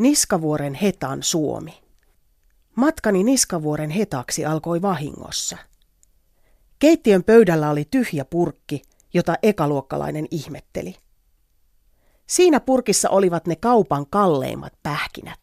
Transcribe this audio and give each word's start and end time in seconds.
Niskavuoren 0.00 0.74
hetan 0.74 1.22
Suomi. 1.22 1.82
Matkani 2.76 3.24
Niskavuoren 3.24 3.90
hetaksi 3.90 4.44
alkoi 4.44 4.82
vahingossa. 4.82 5.56
Keittiön 6.78 7.24
pöydällä 7.24 7.70
oli 7.70 7.84
tyhjä 7.90 8.24
purkki, 8.24 8.82
jota 9.14 9.34
ekaluokkalainen 9.42 10.26
ihmetteli. 10.30 10.94
Siinä 12.26 12.60
purkissa 12.60 13.10
olivat 13.10 13.46
ne 13.46 13.56
kaupan 13.56 14.06
kalleimmat 14.10 14.72
pähkinät. 14.82 15.40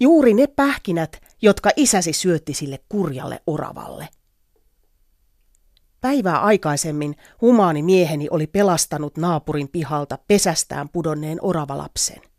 Juuri 0.00 0.34
ne 0.34 0.46
pähkinät, 0.46 1.22
jotka 1.42 1.70
isäsi 1.76 2.12
syötti 2.12 2.54
sille 2.54 2.78
kurjalle 2.88 3.42
oravalle. 3.46 4.08
Päivää 6.00 6.40
aikaisemmin 6.40 7.16
humaani 7.40 7.82
mieheni 7.82 8.28
oli 8.30 8.46
pelastanut 8.46 9.16
naapurin 9.16 9.68
pihalta 9.68 10.18
pesästään 10.28 10.88
pudonneen 10.88 11.38
oravalapsen. 11.42 12.29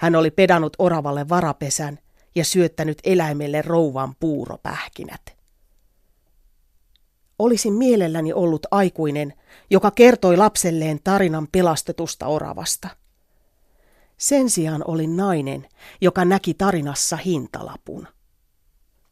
Hän 0.00 0.16
oli 0.16 0.30
pedannut 0.30 0.76
oravalle 0.78 1.28
varapesän 1.28 1.98
ja 2.34 2.44
syöttänyt 2.44 2.98
eläimelle 3.04 3.62
rouvan 3.62 4.14
puuropähkinät. 4.20 5.36
Olisin 7.38 7.72
mielelläni 7.72 8.32
ollut 8.32 8.66
aikuinen, 8.70 9.34
joka 9.70 9.90
kertoi 9.90 10.36
lapselleen 10.36 11.00
tarinan 11.04 11.48
pelastetusta 11.52 12.26
oravasta. 12.26 12.88
Sen 14.16 14.50
sijaan 14.50 14.84
olin 14.86 15.16
nainen, 15.16 15.68
joka 16.00 16.24
näki 16.24 16.54
tarinassa 16.54 17.16
hintalapun. 17.16 18.08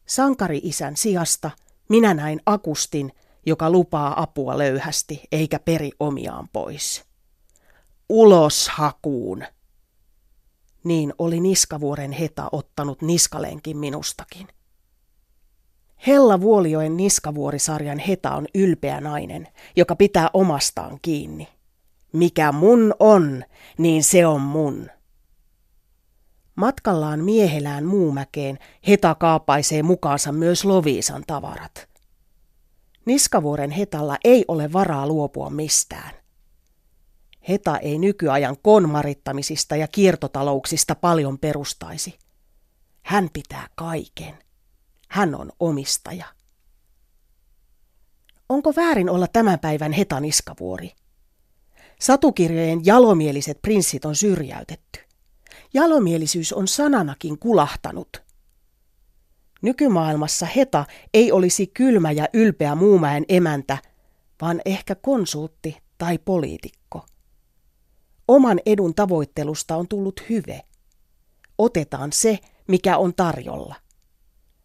Sankari-isän 0.05 0.97
sijasta 0.97 1.51
minä 1.89 2.13
näin 2.13 2.41
akustin, 2.45 3.11
joka 3.45 3.69
lupaa 3.69 4.21
apua 4.21 4.57
löyhästi 4.57 5.21
eikä 5.31 5.59
peri 5.59 5.91
omiaan 5.99 6.49
pois. 6.53 7.03
Ulos 8.09 8.69
hakuun! 8.69 9.43
Niin 10.89 11.13
oli 11.19 11.39
Niskavuoren 11.39 12.11
heta 12.11 12.49
ottanut 12.51 13.01
niskalenkin 13.01 13.77
minustakin. 13.77 14.47
Hella 16.07 16.41
Vuolioen 16.41 16.97
Niskavuorisarjan 16.97 17.99
heta 17.99 18.31
on 18.31 18.45
ylpeä 18.55 19.01
nainen, 19.01 19.47
joka 19.75 19.95
pitää 19.95 20.29
omastaan 20.33 20.99
kiinni. 21.01 21.47
Mikä 22.13 22.51
mun 22.51 22.93
on, 22.99 23.43
niin 23.77 24.03
se 24.03 24.25
on 24.25 24.41
mun. 24.41 24.89
Matkallaan 26.55 27.23
miehelään 27.23 27.85
muumäkeen 27.85 28.59
heta 28.87 29.15
kaapaisee 29.15 29.83
mukaansa 29.83 30.31
myös 30.31 30.65
Loviisan 30.65 31.23
tavarat. 31.27 31.87
Niskavuoren 33.05 33.71
hetalla 33.71 34.17
ei 34.23 34.45
ole 34.47 34.73
varaa 34.73 35.07
luopua 35.07 35.49
mistään. 35.49 36.18
Heta 37.49 37.77
ei 37.77 37.97
nykyajan 37.97 38.55
konmarittamisista 38.61 39.75
ja 39.75 39.87
kiertotalouksista 39.87 40.95
paljon 40.95 41.39
perustaisi. 41.39 42.19
Hän 43.01 43.29
pitää 43.33 43.67
kaiken. 43.75 44.37
Hän 45.09 45.35
on 45.35 45.51
omistaja. 45.59 46.25
Onko 48.49 48.73
väärin 48.75 49.09
olla 49.09 49.27
tämän 49.27 49.59
päivän 49.59 49.91
Heta 49.91 50.19
Niskavuori? 50.19 50.91
Satukirjojen 52.01 52.85
jalomieliset 52.85 53.61
prinssit 53.61 54.05
on 54.05 54.15
syrjäytetty. 54.15 54.99
Jalomielisyys 55.73 56.53
on 56.53 56.67
sananakin 56.67 57.39
kulahtanut. 57.39 58.23
Nykymaailmassa 59.61 60.45
Heta 60.45 60.85
ei 61.13 61.31
olisi 61.31 61.67
kylmä 61.67 62.11
ja 62.11 62.27
ylpeä 62.33 62.75
muumäen 62.75 63.25
emäntä, 63.29 63.77
vaan 64.41 64.61
ehkä 64.65 64.95
konsultti 64.95 65.77
tai 65.97 66.17
poliitikko. 66.17 67.05
Oman 68.29 68.59
edun 68.65 68.95
tavoittelusta 68.95 69.75
on 69.75 69.87
tullut 69.87 70.21
hyve. 70.29 70.61
Otetaan 71.57 72.13
se, 72.13 72.39
mikä 72.67 72.97
on 72.97 73.13
tarjolla. 73.15 73.75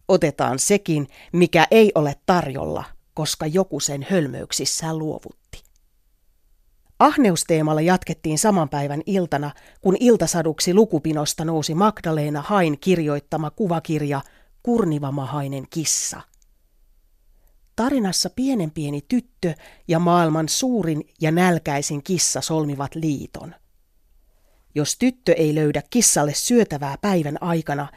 Otetaan 0.08 0.58
sekin, 0.58 1.08
mikä 1.32 1.66
ei 1.70 1.92
ole 1.94 2.16
tarjolla, 2.26 2.84
koska 3.14 3.46
joku 3.46 3.80
sen 3.80 4.06
hölmöyksissään 4.10 4.98
luovutti. 4.98 5.62
Ahneusteemalla 6.98 7.80
jatkettiin 7.80 8.38
saman 8.38 8.68
päivän 8.68 9.02
iltana, 9.06 9.50
kun 9.80 9.96
iltasaduksi 10.00 10.74
lukupinosta 10.74 11.44
nousi 11.44 11.74
Magdalena 11.74 12.42
Hain 12.42 12.78
kirjoittama 12.80 13.50
kuvakirja 13.50 14.20
Kurnivamahainen 14.62 15.66
kissa. 15.70 16.20
Tarinassa 17.76 18.30
pienen 18.30 18.70
pieni 18.70 19.00
tyttö 19.08 19.54
ja 19.88 19.98
maailman 19.98 20.48
suurin 20.48 21.08
ja 21.20 21.30
nälkäisin 21.30 22.02
kissa 22.02 22.40
solmivat 22.40 22.94
liiton. 22.94 23.54
Jos 24.74 24.98
tyttö 24.98 25.32
ei 25.32 25.54
löydä 25.54 25.82
kissalle 25.90 26.34
syötävää 26.34 26.98
päivän 27.00 27.42
aikana, 27.42 27.88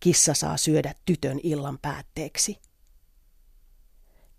kissa 0.00 0.34
saa 0.34 0.56
syödä 0.56 0.94
tytön 1.04 1.40
illan 1.42 1.78
päätteeksi. 1.82 2.58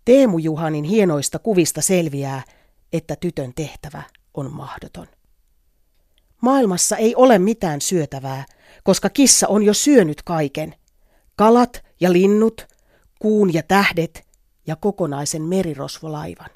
Teemu 0.04 0.38
Juhanin 0.38 0.84
hienoista 0.84 1.38
kuvista 1.38 1.82
selviää, 1.82 2.42
että 2.92 3.16
tytön 3.16 3.52
tehtävä 3.54 4.02
on 4.34 4.52
mahdoton. 4.52 5.06
Maailmassa 6.40 6.96
ei 6.96 7.14
ole 7.14 7.38
mitään 7.38 7.80
syötävää, 7.80 8.44
koska 8.84 9.10
kissa 9.10 9.48
on 9.48 9.62
jo 9.62 9.74
syönyt 9.74 10.22
kaiken. 10.22 10.74
Kalat 11.36 11.84
ja 12.00 12.12
linnut, 12.12 12.66
kuun 13.18 13.54
ja 13.54 13.62
tähdet 13.62 14.33
ja 14.66 14.76
kokonaisen 14.76 15.42
merirosvolaivan. 15.42 16.50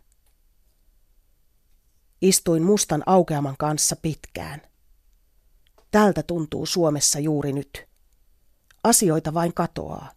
Istuin 2.22 2.62
mustan 2.62 3.02
aukeaman 3.06 3.56
kanssa 3.58 3.96
pitkään. 3.96 4.62
Tältä 5.90 6.22
tuntuu 6.22 6.66
Suomessa 6.66 7.18
juuri 7.18 7.52
nyt. 7.52 7.88
Asioita 8.84 9.34
vain 9.34 9.54
katoaa. 9.54 10.10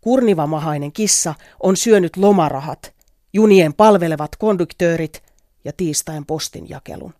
Kurnivamahainen 0.00 0.92
kissa 0.92 1.34
on 1.62 1.76
syönyt 1.76 2.16
lomarahat, 2.16 2.94
junien 3.32 3.74
palvelevat 3.74 4.36
konduktöörit 4.36 5.22
ja 5.64 5.72
tiistain 5.72 6.26
postinjakelun. 6.26 7.14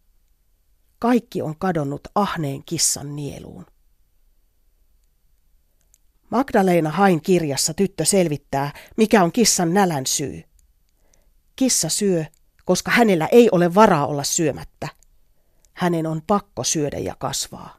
Kaikki 0.99 1.43
on 1.43 1.59
kadonnut 1.59 2.09
ahneen 2.15 2.63
kissan 2.65 3.17
nieluun. 3.17 3.67
Magdalena 6.33 6.91
Hain 6.91 7.23
kirjassa 7.23 7.75
tyttö 7.75 8.05
selvittää, 8.05 8.73
mikä 8.97 9.25
on 9.25 9.33
kissan 9.33 9.75
nälän 9.75 10.07
syy. 10.07 10.43
Kissa 11.57 11.89
syö, 11.89 12.25
koska 12.65 12.91
hänellä 12.91 13.27
ei 13.27 13.49
ole 13.53 13.75
varaa 13.75 14.07
olla 14.07 14.25
syömättä. 14.25 14.89
Hänen 15.73 16.07
on 16.07 16.23
pakko 16.27 16.65
syödä 16.65 16.99
ja 16.99 17.15
kasvaa. 17.19 17.77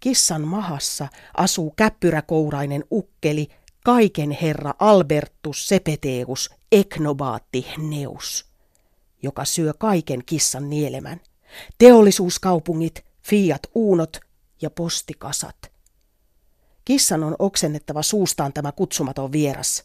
Kissan 0.00 0.42
mahassa 0.42 1.08
asuu 1.36 1.70
käppyräkourainen 1.76 2.84
ukkeli, 2.90 3.48
kaiken 3.84 4.30
herra 4.30 4.74
Albertus 4.78 5.68
Sepeteus 5.68 6.50
Eknobaatti 6.72 7.66
Neus, 7.78 8.46
joka 9.22 9.44
syö 9.44 9.72
kaiken 9.78 10.24
kissan 10.26 10.70
nielemän. 10.70 11.20
Teollisuuskaupungit, 11.78 13.04
Fiat 13.22 13.62
Uunot 13.74 14.20
ja 14.62 14.70
postikasat. 14.70 15.69
Kissan 16.84 17.24
on 17.24 17.36
oksennettava 17.38 18.02
suustaan 18.02 18.52
tämä 18.52 18.72
kutsumaton 18.72 19.32
vieras. 19.32 19.84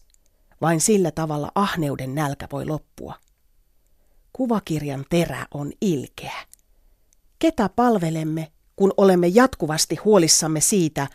Vain 0.62 0.82
sillä 0.82 1.12
tavalla 1.12 1.52
ahneuden 1.56 2.16
nälkä 2.16 2.48
voi 2.52 2.66
loppua. 2.66 3.14
Kuvakirjan 4.34 5.06
terä 5.10 5.46
on 5.54 5.72
ilkeä. 5.82 6.34
Ketä 7.40 7.70
palvelemme, 7.70 8.52
kun 8.76 8.94
olemme 8.98 9.28
jatkuvasti 9.28 9.96
huolissamme 9.96 10.62
siitä, 10.62 11.08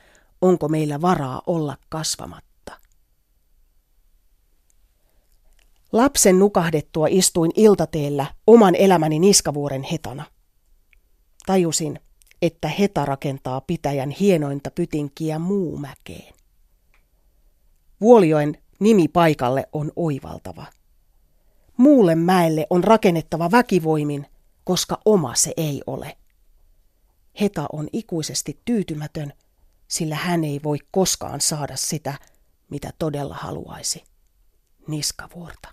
onko 0.42 0.68
meillä 0.68 1.00
varaa 1.00 1.42
olla 1.46 1.76
kasvamatta? 1.88 2.50
Lapsen 5.92 6.38
nukahdettua 6.38 7.06
istuin 7.10 7.50
iltateellä 7.56 8.26
oman 8.46 8.74
elämäni 8.74 9.18
niskavuoren 9.18 9.82
hetana. 9.82 10.24
Tajusin, 11.46 12.00
että 12.42 12.68
heta 12.68 13.04
rakentaa 13.04 13.60
pitäjän 13.60 14.10
hienointa 14.10 14.70
pytinkiä 14.70 15.38
Muumäkeen. 15.38 16.34
Vuolioen 18.00 18.58
nimi 18.80 19.08
paikalle 19.08 19.68
on 19.72 19.92
oivaltava. 19.96 20.66
Muulle 21.76 22.14
mäelle 22.14 22.66
on 22.70 22.84
rakennettava 22.84 23.50
väkivoimin, 23.50 24.26
koska 24.64 25.00
oma 25.04 25.34
se 25.34 25.52
ei 25.56 25.82
ole. 25.86 26.16
Heta 27.40 27.66
on 27.72 27.88
ikuisesti 27.92 28.60
tyytymätön, 28.64 29.32
sillä 29.88 30.14
hän 30.14 30.44
ei 30.44 30.60
voi 30.64 30.78
koskaan 30.90 31.40
saada 31.40 31.76
sitä, 31.76 32.18
mitä 32.70 32.92
todella 32.98 33.34
haluaisi. 33.34 34.04
Niskavuorta. 34.88 35.68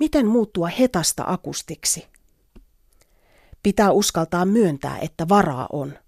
Miten 0.00 0.26
muuttua 0.26 0.66
hetasta 0.66 1.24
akustiksi? 1.26 2.06
Pitää 3.68 3.92
uskaltaa 3.92 4.44
myöntää, 4.44 4.98
että 4.98 5.28
varaa 5.28 5.66
on. 5.72 5.98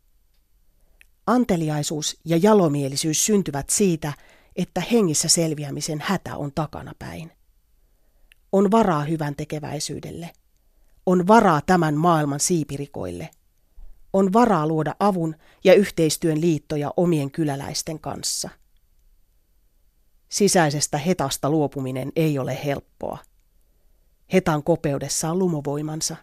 Anteliaisuus 1.26 2.20
ja 2.24 2.36
jalomielisyys 2.36 3.26
syntyvät 3.26 3.70
siitä, 3.70 4.12
että 4.56 4.82
hengissä 4.92 5.28
selviämisen 5.28 6.02
hätä 6.06 6.36
on 6.36 6.52
takanapäin. 6.54 7.32
On 8.52 8.70
varaa 8.70 9.04
hyvän 9.04 9.36
tekeväisyydelle. 9.36 10.30
On 11.06 11.26
varaa 11.26 11.60
tämän 11.66 11.94
maailman 11.94 12.40
siipirikoille. 12.40 13.30
on 14.12 14.32
varaa 14.32 14.66
luoda 14.66 14.94
avun 15.00 15.36
ja 15.64 15.74
yhteistyön 15.74 16.40
liittoja 16.40 16.94
omien 16.96 17.30
kyläläisten 17.30 18.00
kanssa. 18.00 18.48
Sisäisestä 20.28 20.98
hetasta 20.98 21.50
luopuminen 21.50 22.12
ei 22.16 22.38
ole 22.38 22.58
helppoa. 22.64 23.18
Hetan 24.32 24.62
kopeudessa 24.62 25.30
on 25.30 25.38
lumovoimansa. 25.38 26.16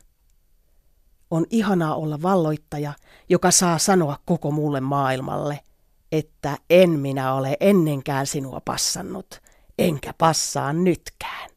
On 1.32 1.46
ihanaa 1.50 1.96
olla 1.96 2.22
valloittaja, 2.22 2.94
joka 3.30 3.52
saa 3.52 3.78
sanoa 3.78 4.18
koko 4.26 4.52
muulle 4.52 4.82
maailmalle, 4.82 5.60
että 6.12 6.58
en 6.70 6.90
minä 6.90 7.34
ole 7.34 7.58
ennenkään 7.60 8.28
sinua 8.28 8.62
passannut, 8.66 9.42
enkä 9.80 10.14
passaa 10.18 10.74
nytkään. 10.74 11.50